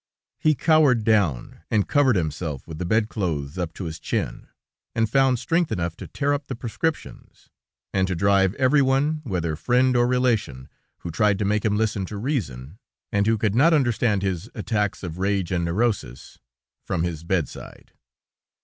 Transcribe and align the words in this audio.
"He 0.39 0.55
cowered 0.55 1.03
down, 1.03 1.61
and 1.69 1.87
covered 1.87 2.15
himself 2.15 2.67
with 2.67 2.79
the 2.79 2.87
bed 2.87 3.07
clothes 3.07 3.59
up 3.59 3.71
to 3.75 3.83
his 3.83 3.99
chin, 3.99 4.47
and 4.95 5.07
found 5.07 5.37
strength 5.37 5.71
enough 5.71 5.95
to 5.97 6.07
tear 6.07 6.33
up 6.33 6.47
the 6.47 6.55
prescriptions, 6.55 7.51
and 7.93 8.07
to 8.07 8.15
drive 8.15 8.55
everyone, 8.55 9.21
whether 9.25 9.55
friend 9.55 9.95
or 9.95 10.07
relation, 10.07 10.69
who 11.01 11.11
tried 11.11 11.37
to 11.37 11.45
make 11.45 11.63
him 11.63 11.77
listen 11.77 12.07
to 12.07 12.17
reason, 12.17 12.79
and 13.11 13.27
who 13.27 13.37
could 13.37 13.53
not 13.53 13.75
understand 13.75 14.23
his 14.23 14.49
attacks 14.55 15.03
of 15.03 15.19
rage 15.19 15.51
and 15.51 15.65
neurosis 15.65 16.39
from 16.83 17.03
his 17.03 17.23
bedside. 17.23 17.93